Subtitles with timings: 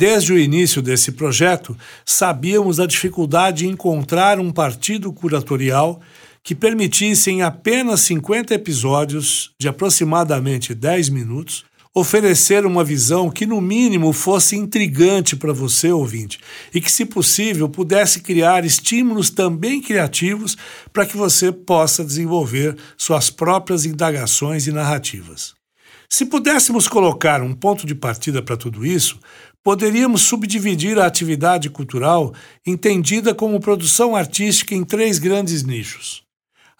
[0.00, 6.00] Desde o início desse projeto, sabíamos da dificuldade de encontrar um partido curatorial
[6.42, 13.60] que permitisse, em apenas 50 episódios de aproximadamente 10 minutos, oferecer uma visão que, no
[13.60, 16.40] mínimo, fosse intrigante para você, ouvinte,
[16.72, 20.56] e que, se possível, pudesse criar estímulos também criativos
[20.94, 25.59] para que você possa desenvolver suas próprias indagações e narrativas.
[26.12, 29.20] Se pudéssemos colocar um ponto de partida para tudo isso,
[29.62, 32.34] poderíamos subdividir a atividade cultural
[32.66, 36.24] entendida como produção artística em três grandes nichos: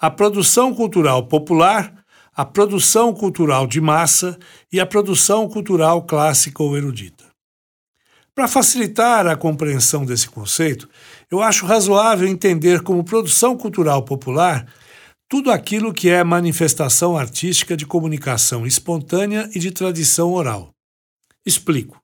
[0.00, 1.94] a produção cultural popular,
[2.34, 4.36] a produção cultural de massa
[4.72, 7.24] e a produção cultural clássica ou erudita.
[8.34, 10.88] Para facilitar a compreensão desse conceito,
[11.30, 14.66] eu acho razoável entender como produção cultural popular
[15.30, 20.74] tudo aquilo que é manifestação artística de comunicação espontânea e de tradição oral.
[21.46, 21.98] Explico.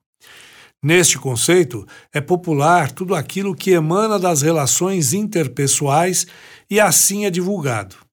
[0.81, 6.25] Neste conceito, é popular tudo aquilo que emana das relações interpessoais
[6.69, 8.07] e assim é divulgado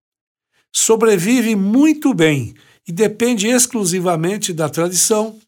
[0.74, 2.52] sobrevive muito bem
[2.86, 5.38] e depende exclusivamente da tradição,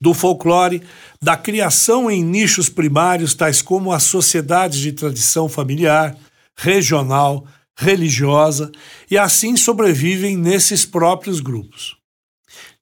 [0.00, 0.80] do folclore,
[1.20, 6.16] da criação em nichos primários tais como as sociedades de tradição familiar,
[6.56, 7.44] regional,
[7.78, 8.72] religiosa,
[9.08, 11.96] e assim sobrevivem nesses próprios grupos.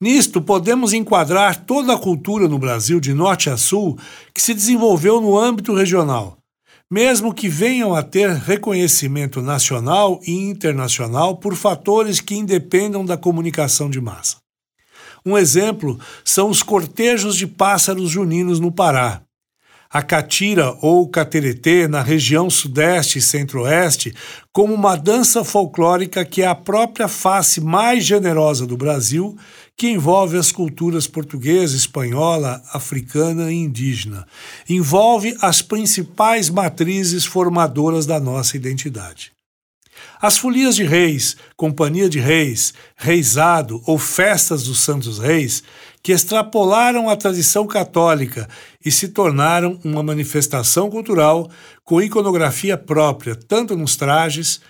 [0.00, 3.98] Nisto, podemos enquadrar toda a cultura no Brasil, de norte a sul,
[4.32, 6.38] que se desenvolveu no âmbito regional,
[6.90, 13.90] mesmo que venham a ter reconhecimento nacional e internacional por fatores que independam da comunicação
[13.90, 14.38] de massa.
[15.24, 19.25] Um exemplo são os cortejos de pássaros juninos no Pará.
[19.90, 24.14] A catira ou cateretê na região sudeste e centro-oeste
[24.52, 29.36] como uma dança folclórica que é a própria face mais generosa do Brasil
[29.76, 34.26] que envolve as culturas portuguesa, espanhola, africana e indígena.
[34.68, 39.35] Envolve as principais matrizes formadoras da nossa identidade.
[40.20, 45.62] As folias de reis, companhia de reis, reisado ou festas dos santos reis,
[46.02, 48.48] que extrapolaram a tradição católica
[48.84, 51.50] e se tornaram uma manifestação cultural
[51.84, 54.60] com iconografia própria, tanto nos trajes,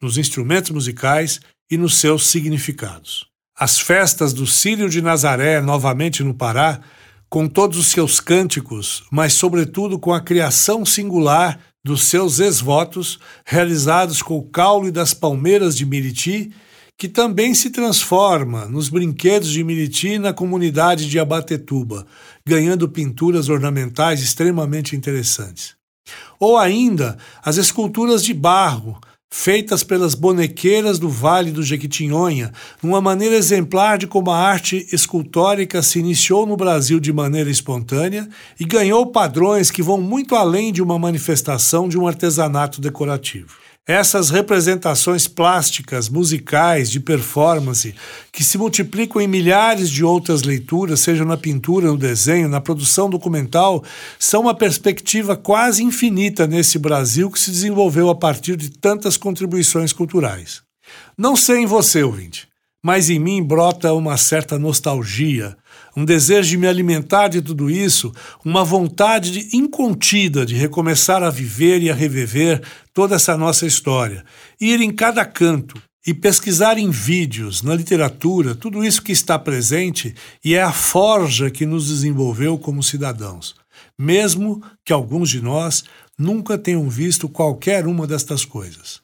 [0.00, 1.40] nos instrumentos musicais
[1.70, 3.26] e nos seus significados.
[3.58, 6.80] As festas do Círio de Nazaré, novamente no Pará,
[7.28, 14.22] com todos os seus cânticos, mas sobretudo com a criação singular dos seus ex-votos, realizados
[14.22, 16.52] com o caule das palmeiras de Miriti,
[16.96, 22.06] que também se transforma nos brinquedos de Miriti na comunidade de Abatetuba,
[22.46, 25.74] ganhando pinturas ornamentais extremamente interessantes.
[26.38, 29.00] Ou ainda as esculturas de barro,
[29.32, 32.52] feitas pelas bonequeiras do Vale do Jequitinhonha,
[32.82, 38.28] numa maneira exemplar de como a arte escultórica se iniciou no Brasil de maneira espontânea
[38.58, 43.59] e ganhou padrões que vão muito além de uma manifestação de um artesanato decorativo.
[43.86, 47.94] Essas representações plásticas, musicais, de performance,
[48.30, 53.08] que se multiplicam em milhares de outras leituras, seja na pintura, no desenho, na produção
[53.08, 53.82] documental,
[54.18, 59.92] são uma perspectiva quase infinita nesse Brasil que se desenvolveu a partir de tantas contribuições
[59.92, 60.62] culturais.
[61.16, 62.48] Não sei em você, ouvinte,
[62.82, 65.56] mas em mim brota uma certa nostalgia,
[65.96, 68.12] um desejo de me alimentar de tudo isso,
[68.44, 72.62] uma vontade de, incontida de recomeçar a viver e a reviver
[73.00, 74.22] toda essa nossa história,
[74.60, 80.14] ir em cada canto e pesquisar em vídeos, na literatura, tudo isso que está presente
[80.44, 83.54] e é a forja que nos desenvolveu como cidadãos,
[83.98, 85.82] mesmo que alguns de nós
[86.18, 89.00] nunca tenham visto qualquer uma destas coisas.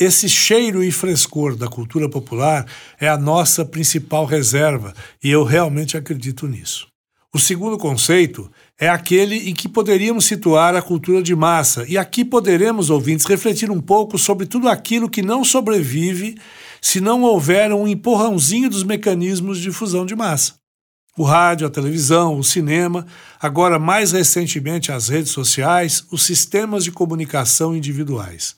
[0.00, 2.64] Esse cheiro e frescor da cultura popular
[2.98, 6.88] é a nossa principal reserva e eu realmente acredito nisso.
[7.36, 8.50] O segundo conceito
[8.80, 13.70] é aquele em que poderíamos situar a cultura de massa, e aqui poderemos, ouvintes, refletir
[13.70, 16.38] um pouco sobre tudo aquilo que não sobrevive
[16.80, 20.54] se não houver um empurrãozinho dos mecanismos de difusão de massa.
[21.14, 23.06] O rádio, a televisão, o cinema,
[23.38, 28.56] agora mais recentemente as redes sociais, os sistemas de comunicação individuais.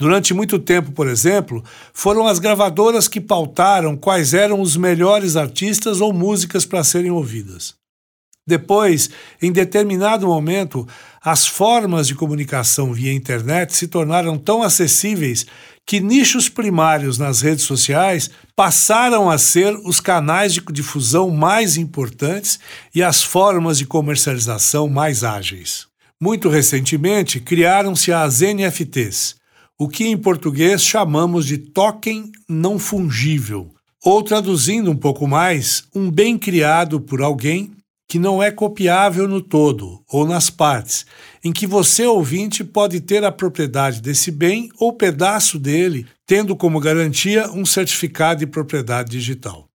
[0.00, 6.00] Durante muito tempo, por exemplo, foram as gravadoras que pautaram quais eram os melhores artistas
[6.00, 7.74] ou músicas para serem ouvidas.
[8.46, 9.10] Depois,
[9.42, 10.86] em determinado momento,
[11.20, 15.44] as formas de comunicação via internet se tornaram tão acessíveis
[15.84, 22.60] que nichos primários nas redes sociais passaram a ser os canais de difusão mais importantes
[22.94, 25.86] e as formas de comercialização mais ágeis.
[26.20, 29.36] Muito recentemente, criaram-se as NFTs,
[29.78, 33.72] o que em português chamamos de token não fungível,
[34.04, 37.70] ou traduzindo um pouco mais, um bem criado por alguém
[38.08, 41.06] que não é copiável no todo ou nas partes,
[41.44, 46.80] em que você, ouvinte, pode ter a propriedade desse bem ou pedaço dele, tendo como
[46.80, 49.68] garantia um certificado de propriedade digital.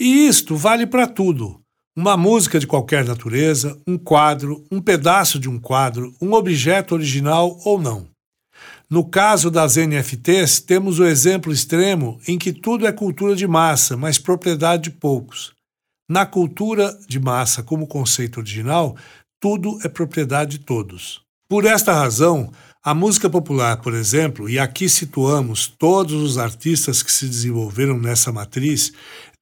[0.00, 1.60] E isto vale para tudo.
[1.96, 7.56] Uma música de qualquer natureza, um quadro, um pedaço de um quadro, um objeto original
[7.64, 8.13] ou não.
[8.90, 13.96] No caso das NFTs, temos o exemplo extremo em que tudo é cultura de massa,
[13.96, 15.52] mas propriedade de poucos.
[16.08, 18.94] Na cultura de massa, como conceito original,
[19.40, 21.22] tudo é propriedade de todos.
[21.48, 22.52] Por esta razão,
[22.82, 28.30] a música popular, por exemplo, e aqui situamos todos os artistas que se desenvolveram nessa
[28.30, 28.92] matriz,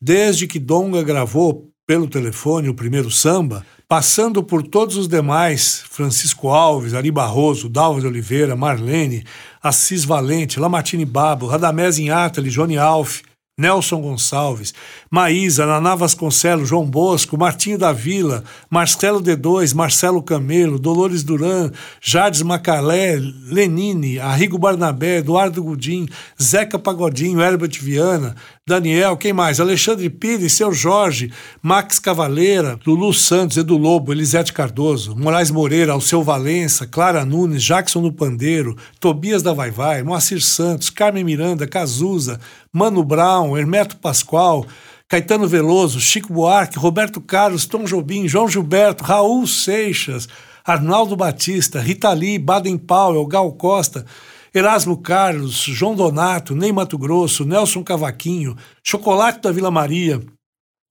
[0.01, 6.49] desde que Donga gravou pelo telefone o primeiro samba, passando por todos os demais, Francisco
[6.49, 9.23] Alves, Ari Barroso, Dalva de Oliveira, Marlene,
[9.63, 13.21] Assis Valente, Lamartine Babo, Radamés Inátali, Johnny Alf,
[13.59, 14.73] Nelson Gonçalves,
[15.11, 22.41] Maísa, Naná Vasconcelos, João Bosco, Martinho da Vila, Marcelo D2, Marcelo Camelo, Dolores Duran, Jardes
[22.41, 26.07] Macalé, Lenine, Arrigo Barnabé, Eduardo Gudim,
[26.43, 29.59] Zeca Pagodinho, Herbert Viana, Daniel, quem mais?
[29.59, 36.23] Alexandre Pires, Seu Jorge, Max Cavaleira, Lulu Santos, Edu Lobo, Elisete Cardoso, Moraes Moreira, Alceu
[36.23, 42.39] Valença, Clara Nunes, Jackson do Pandeiro, Tobias da Vai Vai, Moacir Santos, Carmen Miranda, Cazuza,
[42.73, 44.65] Mano Brown, Hermeto Pascoal,
[45.09, 50.29] Caetano Veloso, Chico Buarque, Roberto Carlos, Tom Jobim, João Gilberto, Raul Seixas,
[50.65, 54.07] Arnaldo Batista, Rita Lee, Baden Powell, Gal Costa,
[54.55, 58.55] Erasmo Carlos, João Donato, Ney Mato Grosso, Nelson Cavaquinho,
[58.85, 60.21] Chocolate da Vila Maria,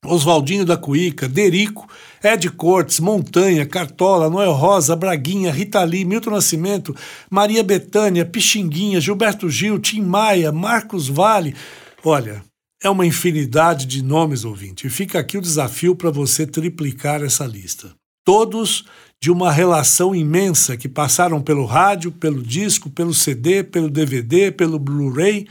[0.04, 1.88] Oswaldinho da Cuíca, Derico,
[2.24, 6.96] Ed Cortes, Montanha, Cartola, Noel Rosa, Braguinha, Rita Lee, Milton Nascimento,
[7.30, 11.56] Maria Betânia, Pixinguinha, Gilberto Gil, Tim Maia, Marcos Vale.
[12.04, 12.44] Olha,
[12.82, 17.46] é uma infinidade de nomes, ouvinte, e fica aqui o desafio para você triplicar essa
[17.46, 17.94] lista.
[18.26, 18.86] Todos
[19.22, 24.80] de uma relação imensa que passaram pelo rádio, pelo disco, pelo CD, pelo DVD, pelo
[24.80, 25.48] Blu-ray,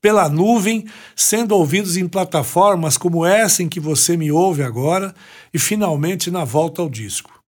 [0.00, 5.14] pela nuvem, sendo ouvidos em plataformas como essa em que você me ouve agora
[5.52, 7.42] e finalmente na volta ao disco.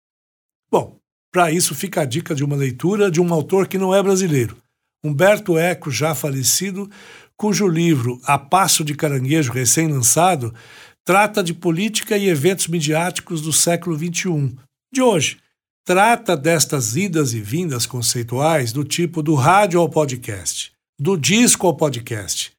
[0.71, 0.99] Bom,
[1.33, 4.57] para isso fica a dica de uma leitura de um autor que não é brasileiro,
[5.05, 6.89] Humberto Eco, já falecido,
[7.37, 10.55] cujo livro A Passo de Caranguejo, recém-lançado,
[11.05, 14.57] trata de política e eventos midiáticos do século XXI,
[14.93, 15.39] de hoje,
[15.85, 21.77] trata destas idas e vindas conceituais do tipo do rádio ao podcast, do disco ao
[21.77, 22.53] podcast,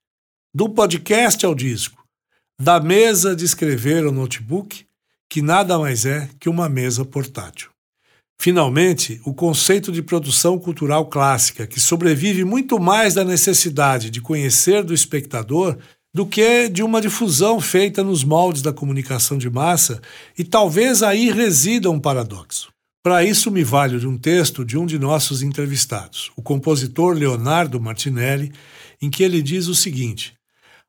[0.54, 2.06] do podcast ao disco,
[2.62, 4.86] da mesa de escrever ao notebook,
[5.28, 7.72] que nada mais é que uma mesa portátil.
[8.40, 14.84] Finalmente, o conceito de produção cultural clássica, que sobrevive muito mais da necessidade de conhecer
[14.84, 15.78] do espectador
[16.16, 20.02] do que de uma difusão feita nos moldes da comunicação de massa,
[20.38, 22.70] e talvez aí resida um paradoxo.
[23.04, 27.82] Para isso, me valho de um texto de um de nossos entrevistados, o compositor Leonardo
[27.82, 28.54] Martinelli,
[29.02, 30.34] em que ele diz o seguinte: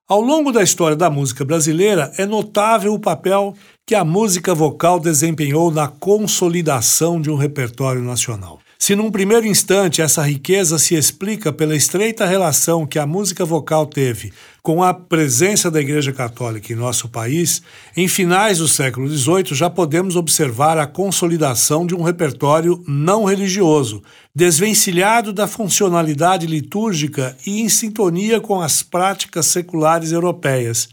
[0.09, 3.53] Ao longo da história da música brasileira, é notável o papel
[3.85, 8.61] que a música vocal desempenhou na consolidação de um repertório nacional.
[8.79, 13.87] Se num primeiro instante essa riqueza se explica pela estreita relação que a música vocal
[13.87, 17.63] teve com a presença da Igreja Católica em nosso país,
[17.97, 24.03] em finais do século XVIII já podemos observar a consolidação de um repertório não religioso,
[24.35, 30.89] desvencilhado da funcionalidade litúrgica e em sintonia com as práticas seculares europeias,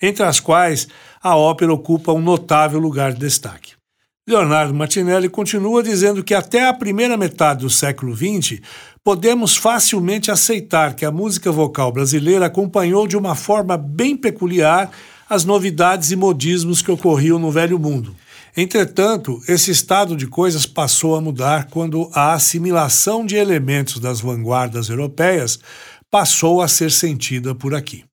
[0.00, 0.86] entre as quais
[1.22, 3.72] a ópera ocupa um notável lugar de destaque.
[4.26, 8.58] Leonardo Martinelli continua dizendo que até a primeira metade do século XX
[9.02, 14.90] podemos facilmente aceitar que a música vocal brasileira acompanhou de uma forma bem peculiar
[15.28, 18.16] as novidades e modismos que ocorriam no Velho Mundo.
[18.56, 24.88] Entretanto, esse estado de coisas passou a mudar quando a assimilação de elementos das vanguardas
[24.88, 25.58] europeias
[26.10, 28.04] passou a ser sentida por aqui.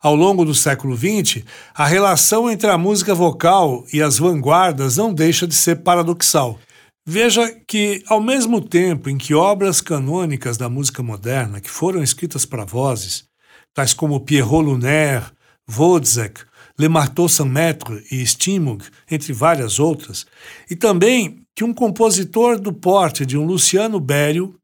[0.00, 5.12] Ao longo do século XX, a relação entre a música vocal e as vanguardas não
[5.12, 6.58] deixa de ser paradoxal.
[7.04, 12.44] Veja que, ao mesmo tempo em que obras canônicas da música moderna, que foram escritas
[12.44, 13.24] para vozes,
[13.72, 15.26] tais como Pierrot Lunaire,
[15.70, 16.40] Wozzeck,
[16.78, 20.26] Le Marteau sans Maître e Stimug, entre várias outras,
[20.70, 24.54] e também que um compositor do porte de um Luciano Berio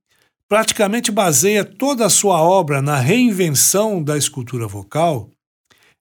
[0.53, 5.31] praticamente baseia toda a sua obra na reinvenção da escultura vocal,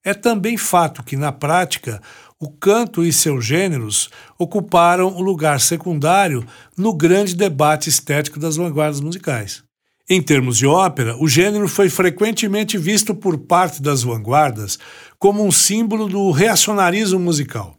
[0.04, 2.02] é também fato que, na prática,
[2.38, 6.46] o canto e seus gêneros ocuparam o lugar secundário
[6.78, 9.64] no grande debate estético das vanguardas musicais.
[10.10, 14.78] Em termos de ópera, o gênero foi frequentemente visto por parte das vanguardas
[15.18, 17.78] como um símbolo do reacionarismo musical,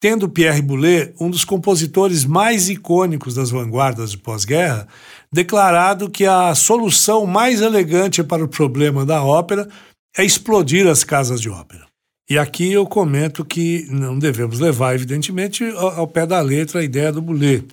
[0.00, 4.88] tendo Pierre Boulez, um dos compositores mais icônicos das vanguardas de pós-guerra,
[5.32, 9.68] declarado que a solução mais elegante para o problema da ópera
[10.16, 11.86] é explodir as casas de ópera.
[12.30, 17.10] E aqui eu comento que não devemos levar, evidentemente, ao pé da letra a ideia
[17.10, 17.64] do Boulez.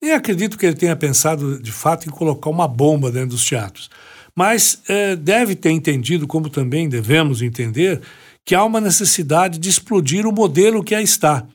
[0.00, 3.90] Nem acredito que ele tenha pensado, de fato, em colocar uma bomba dentro dos teatros.
[4.36, 8.00] Mas é, deve ter entendido, como também devemos entender,
[8.44, 11.46] que há uma necessidade de explodir o modelo que aí está,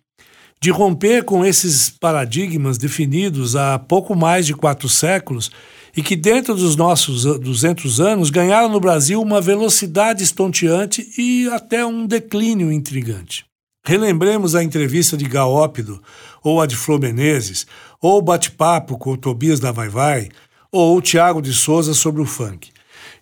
[0.61, 5.49] de romper com esses paradigmas definidos há pouco mais de quatro séculos
[5.95, 11.85] e que, dentro dos nossos 200 anos, ganharam no Brasil uma velocidade estonteante e até
[11.85, 13.45] um declínio intrigante.
[13.85, 16.01] Relembremos a entrevista de Gaópido,
[16.43, 17.65] ou a de Flor Menezes,
[18.01, 20.29] ou o bate-papo com o Tobias da Vai Vai,
[20.71, 22.71] ou o Tiago de Souza sobre o funk.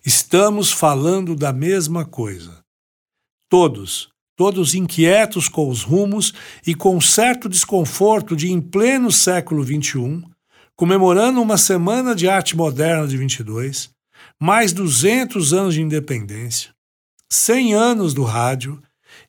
[0.04, 2.58] Estamos falando da mesma coisa.
[3.48, 6.32] Todos, todos inquietos com os rumos
[6.64, 10.22] e com certo desconforto de, em pleno século XXI,
[10.76, 13.90] comemorando uma Semana de Arte Moderna de 22,
[14.40, 16.70] mais 200 anos de independência,
[17.28, 18.80] 100 anos do rádio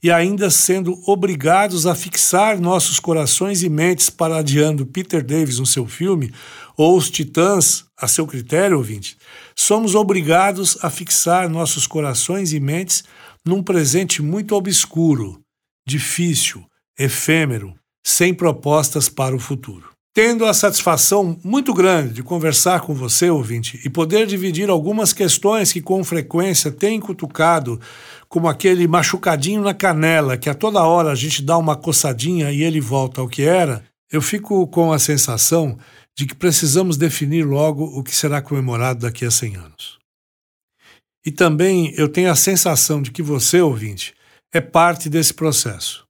[0.03, 5.87] e ainda sendo obrigados a fixar nossos corações e mentes paradiando Peter Davis no seu
[5.87, 6.31] filme
[6.79, 9.17] ou os Titãs a seu critério, ouvinte,
[9.53, 13.03] somos obrigados a fixar nossos corações e mentes
[13.45, 15.41] num presente muito obscuro,
[15.85, 16.63] difícil,
[16.97, 19.89] efêmero, sem propostas para o futuro.
[20.15, 25.73] Tendo a satisfação muito grande de conversar com você, ouvinte, e poder dividir algumas questões
[25.73, 27.77] que com frequência têm cutucado,
[28.29, 32.63] como aquele machucadinho na canela, que a toda hora a gente dá uma coçadinha e
[32.63, 35.77] ele volta ao que era, eu fico com a sensação
[36.19, 39.97] de que precisamos definir logo o que será comemorado daqui a 100 anos.
[41.25, 44.13] E também eu tenho a sensação de que você, ouvinte,
[44.53, 46.03] é parte desse processo.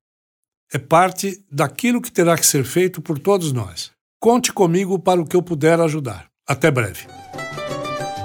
[0.74, 3.92] É parte daquilo que terá que ser feito por todos nós.
[4.20, 6.26] Conte comigo para o que eu puder ajudar.
[6.48, 7.06] Até breve.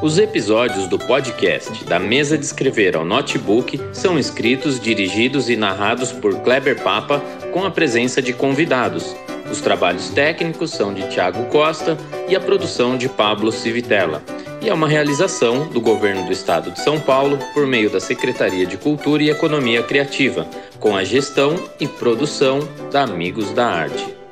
[0.02, 6.12] Os episódios do podcast da Mesa de Escrever ao Notebook são escritos, dirigidos e narrados
[6.12, 7.20] por Kleber Papa
[7.52, 9.14] com a presença de convidados.
[9.54, 11.96] Os trabalhos técnicos são de Tiago Costa
[12.28, 14.20] e a produção de Pablo Civitella
[14.61, 18.66] e é uma realização do Governo do Estado de São Paulo por meio da Secretaria
[18.66, 20.44] de Cultura e Economia Criativa,
[20.80, 24.23] com a gestão e produção da Amigos da Arte.